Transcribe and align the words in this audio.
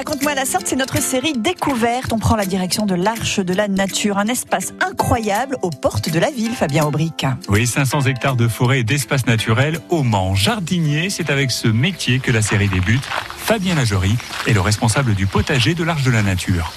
Raconte-moi 0.00 0.34
la 0.34 0.46
sorte, 0.46 0.66
c'est 0.66 0.76
notre 0.76 1.02
série 1.02 1.34
découverte. 1.34 2.10
On 2.14 2.18
prend 2.18 2.34
la 2.34 2.46
direction 2.46 2.86
de 2.86 2.94
l'Arche 2.94 3.38
de 3.38 3.52
la 3.52 3.68
Nature, 3.68 4.16
un 4.16 4.28
espace 4.28 4.72
incroyable 4.80 5.58
aux 5.60 5.68
portes 5.68 6.08
de 6.08 6.18
la 6.18 6.30
ville, 6.30 6.52
Fabien 6.52 6.86
Aubric. 6.86 7.26
Oui, 7.50 7.66
500 7.66 8.06
hectares 8.06 8.36
de 8.36 8.48
forêt 8.48 8.80
et 8.80 8.82
d'espace 8.82 9.26
naturel 9.26 9.78
au 9.90 10.02
Mans. 10.02 10.34
Jardinier, 10.34 11.10
c'est 11.10 11.28
avec 11.28 11.50
ce 11.50 11.68
métier 11.68 12.18
que 12.18 12.32
la 12.32 12.40
série 12.40 12.70
débute. 12.70 13.04
Fabien 13.36 13.74
Lagerie 13.74 14.16
est 14.46 14.54
le 14.54 14.62
responsable 14.62 15.14
du 15.14 15.26
potager 15.26 15.74
de 15.74 15.84
l'Arche 15.84 16.04
de 16.04 16.10
la 16.10 16.22
Nature. 16.22 16.72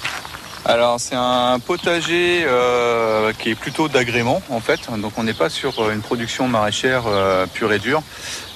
Alors 0.66 0.98
c'est 0.98 1.14
un 1.14 1.58
potager 1.58 2.42
euh, 2.46 3.32
qui 3.38 3.50
est 3.50 3.54
plutôt 3.54 3.88
d'agrément 3.88 4.40
en 4.48 4.60
fait, 4.60 4.80
donc 4.96 5.12
on 5.18 5.24
n'est 5.24 5.34
pas 5.34 5.50
sur 5.50 5.90
une 5.90 6.00
production 6.00 6.48
maraîchère 6.48 7.02
euh, 7.06 7.46
pure 7.46 7.72
et 7.74 7.78
dure. 7.78 8.02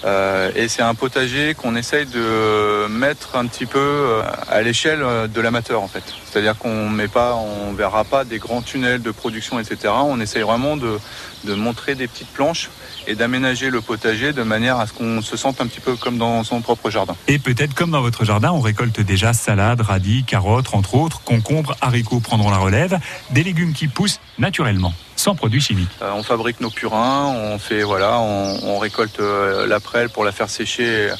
Euh, 0.04 0.50
et 0.54 0.68
c'est 0.68 0.80
un 0.80 0.94
potager 0.94 1.54
qu'on 1.54 1.76
essaye 1.76 2.06
de 2.06 2.86
mettre 2.86 3.36
un 3.36 3.44
petit 3.46 3.66
peu 3.66 4.22
à 4.48 4.62
l'échelle 4.62 5.00
de 5.00 5.40
l'amateur 5.40 5.82
en 5.82 5.88
fait. 5.88 6.04
C'est-à-dire 6.24 6.56
qu'on 6.56 6.88
met 6.88 7.08
pas, 7.08 7.34
on 7.34 7.72
verra 7.72 8.04
pas 8.04 8.24
des 8.24 8.38
grands 8.38 8.62
tunnels 8.62 9.02
de 9.02 9.10
production, 9.10 9.58
etc. 9.58 9.92
On 10.02 10.20
essaye 10.20 10.42
vraiment 10.42 10.76
de, 10.78 10.98
de 11.44 11.54
montrer 11.54 11.94
des 11.94 12.06
petites 12.06 12.28
planches 12.28 12.70
et 13.06 13.14
d'aménager 13.14 13.70
le 13.70 13.80
potager 13.80 14.32
de 14.32 14.42
manière 14.42 14.78
à 14.78 14.86
ce 14.86 14.92
qu'on 14.92 15.20
se 15.20 15.36
sente 15.36 15.60
un 15.60 15.66
petit 15.66 15.80
peu 15.80 15.96
comme 15.96 16.18
dans 16.18 16.44
son 16.44 16.60
propre 16.60 16.90
jardin. 16.90 17.16
Et 17.26 17.38
peut-être 17.38 17.74
comme 17.74 17.90
dans 17.90 18.02
votre 18.02 18.24
jardin, 18.24 18.52
on 18.52 18.60
récolte 18.60 19.00
déjà 19.00 19.32
salades, 19.32 19.80
radis, 19.80 20.24
carottes, 20.24 20.74
entre 20.74 20.94
autres, 20.94 21.22
concombres, 21.22 21.74
haricots 21.80 21.97
prendront 22.02 22.50
la 22.50 22.58
relève, 22.58 22.98
des 23.30 23.42
légumes 23.42 23.72
qui 23.72 23.88
poussent 23.88 24.20
naturellement 24.38 24.92
sans 25.18 25.34
produits 25.34 25.60
chimiques. 25.60 25.90
Euh, 26.00 26.12
on 26.14 26.22
fabrique 26.22 26.60
nos 26.60 26.70
purins, 26.70 27.26
on 27.26 27.58
fait 27.58 27.82
voilà, 27.82 28.20
on, 28.20 28.58
on 28.62 28.78
récolte 28.78 29.18
euh, 29.18 29.66
la 29.66 29.80
prêle 29.80 30.10
pour 30.10 30.24
la 30.24 30.32
faire 30.32 30.48
sécher 30.48 31.10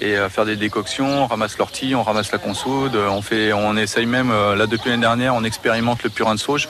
et 0.00 0.16
euh, 0.16 0.28
faire 0.28 0.44
des 0.44 0.56
décoctions, 0.56 1.22
on 1.22 1.26
ramasse 1.26 1.56
l'ortie, 1.56 1.94
on 1.94 2.02
ramasse 2.02 2.32
la 2.32 2.38
consoude, 2.38 2.96
on 2.96 3.22
fait, 3.22 3.52
on 3.52 3.76
essaye 3.76 4.06
même 4.06 4.30
là 4.30 4.66
depuis 4.66 4.90
l'année 4.90 5.02
dernière, 5.02 5.34
on 5.34 5.44
expérimente 5.44 6.02
le 6.02 6.10
purin 6.10 6.34
de 6.34 6.40
sauge. 6.40 6.68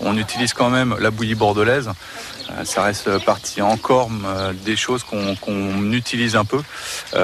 On 0.00 0.16
utilise 0.16 0.54
quand 0.54 0.70
même 0.70 0.96
la 0.98 1.10
bouillie 1.10 1.34
bordelaise. 1.34 1.90
Ça 2.64 2.82
reste 2.82 3.24
partie 3.24 3.62
encore 3.62 4.10
des 4.64 4.76
choses 4.76 5.04
qu'on 5.04 5.92
utilise 5.92 6.36
un 6.36 6.44
peu, 6.44 6.60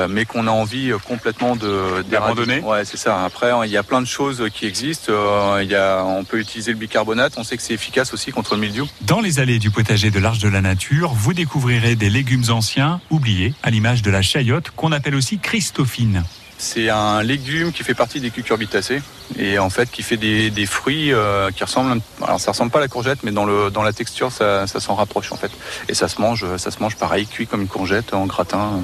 mais 0.08 0.24
qu'on 0.24 0.46
a 0.46 0.50
envie 0.50 0.92
complètement 1.06 1.56
de 1.56 2.02
d'abandonner. 2.08 2.60
Ouais, 2.60 2.84
c'est 2.84 2.96
ça. 2.96 3.24
Après, 3.24 3.52
il 3.64 3.70
y 3.70 3.76
a 3.76 3.82
plein 3.82 4.00
de 4.00 4.06
choses 4.06 4.44
qui 4.54 4.66
existent. 4.66 5.12
Il 5.60 5.68
y 5.68 5.74
a, 5.74 6.02
on 6.04 6.24
peut 6.24 6.38
utiliser 6.38 6.72
le 6.72 6.78
bicarbonate. 6.78 7.34
On 7.36 7.44
sait 7.44 7.56
que 7.56 7.62
c'est 7.62 7.74
efficace 7.74 8.14
aussi 8.14 8.30
contre 8.30 8.54
le 8.54 8.60
mildiou. 8.60 8.88
Dans 9.02 9.20
les 9.20 9.38
allées 9.38 9.60
du 9.60 9.70
potager 9.70 10.10
de 10.10 10.18
l'Arche 10.18 10.40
de 10.40 10.48
la 10.48 10.60
Nature, 10.60 11.12
vous 11.14 11.32
découvrirez 11.32 11.94
des 11.94 12.10
légumes 12.10 12.50
anciens, 12.50 13.00
oubliés, 13.10 13.54
à 13.62 13.70
l'image 13.70 14.02
de 14.02 14.10
la 14.10 14.22
chayotte, 14.22 14.70
qu'on 14.72 14.90
appelle 14.90 15.14
aussi 15.14 15.38
Christophine. 15.38 16.24
C'est 16.58 16.90
un 16.90 17.22
légume 17.22 17.70
qui 17.70 17.84
fait 17.84 17.94
partie 17.94 18.18
des 18.20 18.30
cucurbitacées 18.30 19.00
et 19.38 19.60
en 19.60 19.70
fait 19.70 19.88
qui 19.88 20.02
fait 20.02 20.16
des, 20.16 20.66
fruits 20.66 21.12
euh, 21.12 21.52
qui 21.52 21.62
ressemblent. 21.62 22.00
Alors 22.20 22.40
ça 22.40 22.50
ressemble 22.50 22.72
pas 22.72 22.78
à 22.78 22.80
la 22.80 22.88
courgette, 22.88 23.20
mais 23.22 23.30
dans 23.30 23.46
la 23.46 23.92
texture 23.92 24.32
ça, 24.32 24.66
ça 24.66 24.80
s'en 24.80 24.96
rapproche 24.96 25.30
en 25.30 25.36
fait. 25.36 25.52
Et 25.88 25.94
ça 25.94 26.08
se 26.08 26.20
mange, 26.20 26.44
ça 26.56 26.72
se 26.72 26.80
mange 26.80 26.96
pareil, 26.96 27.28
cuit 27.28 27.46
comme 27.46 27.60
une 27.60 27.68
courgette 27.68 28.12
en 28.12 28.26
gratin. 28.26 28.80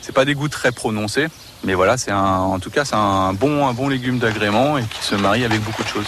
C'est 0.00 0.14
pas 0.14 0.24
des 0.24 0.34
goûts 0.34 0.48
très 0.48 0.70
prononcés, 0.70 1.26
mais 1.64 1.74
voilà, 1.74 1.96
c'est 1.96 2.12
un, 2.12 2.38
en 2.38 2.60
tout 2.60 2.70
cas 2.70 2.84
c'est 2.84 2.94
un 2.94 3.32
bon 3.32 3.66
un 3.66 3.72
bon 3.72 3.88
légume 3.88 4.20
d'agrément 4.20 4.78
et 4.78 4.84
qui 4.84 5.04
se 5.04 5.16
marie 5.16 5.44
avec 5.44 5.60
beaucoup 5.62 5.82
de 5.82 5.88
choses. 5.88 6.06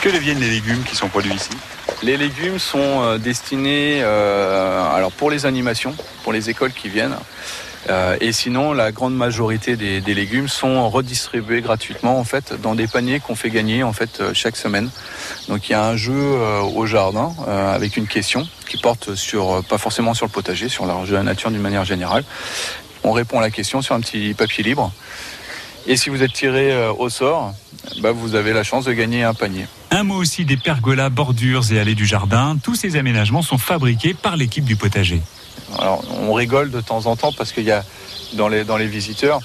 Que 0.00 0.08
deviennent 0.08 0.40
les 0.40 0.50
légumes 0.50 0.82
qui 0.84 0.96
sont 0.96 1.08
produits 1.08 1.34
ici? 1.34 1.50
Les 2.02 2.16
légumes 2.16 2.58
sont 2.58 2.78
euh, 2.78 3.18
destinés 3.18 4.00
euh, 4.02 4.94
alors 4.94 5.12
pour 5.12 5.30
les 5.30 5.46
animations, 5.46 5.94
pour 6.22 6.32
les 6.32 6.50
écoles 6.50 6.72
qui 6.72 6.88
viennent. 6.88 7.16
Euh, 7.90 8.16
et 8.20 8.32
sinon, 8.32 8.72
la 8.72 8.92
grande 8.92 9.16
majorité 9.16 9.76
des, 9.76 10.00
légumes 10.00 10.48
sont 10.48 10.90
redistribués 10.90 11.60
gratuitement 11.62 12.18
en 12.18 12.24
fait 12.24 12.52
dans 12.60 12.74
des 12.74 12.86
paniers 12.86 13.20
qu'on 13.20 13.34
fait 13.34 13.50
gagner 13.50 13.82
en 13.82 13.92
fait 13.92 14.22
chaque 14.34 14.56
semaine. 14.56 14.90
Donc 15.48 15.68
il 15.68 15.72
y 15.72 15.74
a 15.74 15.84
un 15.84 15.96
jeu 15.96 16.36
au 16.74 16.86
jardin 16.86 17.32
avec 17.46 17.96
une 17.96 18.06
question 18.06 18.46
qui 18.68 18.76
porte 18.76 19.14
sur 19.14 19.64
pas 19.64 19.78
forcément 19.78 20.12
sur 20.12 20.26
le 20.26 20.32
potager, 20.32 20.68
sur 20.68 20.86
la 20.86 21.22
nature 21.22 21.50
d'une 21.50 21.62
manière 21.62 21.84
générale. 21.84 22.24
On 23.04 23.12
répond 23.12 23.38
à 23.38 23.42
la 23.42 23.50
question 23.50 23.80
sur 23.80 23.94
un 23.94 24.00
petit 24.00 24.34
papier 24.34 24.64
libre. 24.64 24.92
Et 25.86 25.96
si 25.96 26.10
vous 26.10 26.22
êtes 26.22 26.32
tiré 26.32 26.88
au 26.98 27.08
sort, 27.08 27.54
bah, 28.00 28.12
vous 28.12 28.34
avez 28.34 28.52
la 28.52 28.64
chance 28.64 28.84
de 28.84 28.92
gagner 28.92 29.22
un 29.22 29.34
panier. 29.34 29.66
Un 29.90 30.04
mot 30.04 30.16
aussi 30.16 30.44
des 30.44 30.56
pergolas, 30.56 31.08
bordures 31.08 31.72
et 31.72 31.80
allées 31.80 31.94
du 31.94 32.06
jardin. 32.06 32.58
Tous 32.62 32.74
ces 32.74 32.96
aménagements 32.96 33.42
sont 33.42 33.58
fabriqués 33.58 34.14
par 34.14 34.36
l'équipe 34.36 34.64
du 34.64 34.76
potager. 34.76 35.22
Alors, 35.78 36.02
on 36.20 36.32
rigole 36.32 36.70
de 36.70 36.80
temps 36.80 37.06
en 37.06 37.16
temps 37.16 37.32
parce 37.32 37.52
qu'il 37.52 37.64
y 37.64 37.70
a 37.70 37.84
dans 38.34 38.48
les, 38.48 38.64
dans 38.64 38.76
les 38.76 38.86
visiteurs, 38.86 39.40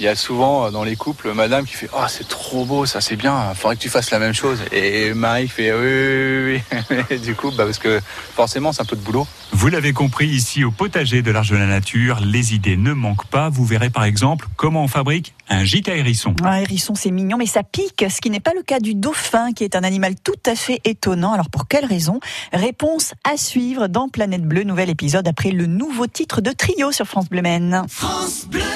il 0.00 0.04
y 0.04 0.08
a 0.08 0.16
souvent 0.16 0.70
dans 0.70 0.82
les 0.82 0.96
couples 0.96 1.34
madame 1.34 1.66
qui 1.66 1.74
fait 1.74 1.90
oh 1.92 2.04
c'est 2.08 2.26
trop 2.26 2.64
beau 2.64 2.86
ça 2.86 3.02
c'est 3.02 3.16
bien 3.16 3.52
faudrait 3.54 3.76
que 3.76 3.82
tu 3.82 3.90
fasses 3.90 4.10
la 4.10 4.18
même 4.18 4.32
chose. 4.32 4.58
Et 4.72 5.12
Marie 5.12 5.46
fait 5.46 5.72
oui 5.72 5.78
oui 5.78 6.62
oui, 6.90 6.96
oui. 7.10 7.18
du 7.22 7.34
coup 7.34 7.50
bah, 7.50 7.64
parce 7.64 7.78
que 7.78 8.00
forcément 8.34 8.72
c'est 8.72 8.80
un 8.80 8.86
peu 8.86 8.96
de 8.96 9.02
boulot. 9.02 9.26
Vous 9.52 9.68
l'avez 9.68 9.92
compris 9.92 10.26
ici 10.26 10.64
au 10.64 10.70
potager 10.70 11.20
de 11.20 11.30
l'Arche 11.30 11.50
de 11.50 11.56
la 11.56 11.66
Nature 11.66 12.20
les 12.24 12.54
idées 12.54 12.78
ne 12.78 12.94
manquent 12.94 13.26
pas. 13.26 13.50
Vous 13.50 13.66
verrez 13.66 13.90
par 13.90 14.04
exemple 14.04 14.48
comment 14.56 14.84
on 14.84 14.88
fabrique 14.88 15.34
un 15.50 15.64
gîte 15.64 15.90
à 15.90 15.94
hérisson 15.94 16.34
un 16.44 16.56
hérisson 16.56 16.94
c'est 16.94 17.10
mignon 17.10 17.36
mais 17.36 17.46
ça 17.46 17.62
pique 17.62 18.04
ce 18.08 18.22
qui 18.22 18.30
n'est 18.30 18.40
pas 18.40 18.54
le 18.54 18.62
cas 18.62 18.80
du 18.80 18.94
dauphin 18.94 19.52
qui 19.52 19.64
est 19.64 19.76
un 19.76 19.84
animal 19.84 20.14
tout 20.24 20.32
à 20.46 20.54
fait 20.54 20.80
étonnant. 20.84 21.34
Alors 21.34 21.50
pour 21.50 21.68
quelle 21.68 21.84
raison? 21.84 22.20
Réponse 22.54 23.12
à 23.30 23.36
suivre 23.36 23.86
dans 23.86 24.08
Planète 24.08 24.44
Bleue 24.44 24.64
nouvel 24.64 24.88
épisode 24.88 25.28
après 25.28 25.50
le 25.50 25.66
nouveau 25.66 26.06
titre 26.06 26.40
de 26.40 26.52
trio 26.52 26.90
sur 26.90 27.04
France 27.04 27.28
Bleu 27.28 27.42
Maine. 27.42 27.82
France 27.86 28.46
Bleu 28.48 28.69